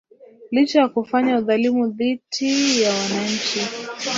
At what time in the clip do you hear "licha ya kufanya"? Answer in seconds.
0.51-1.37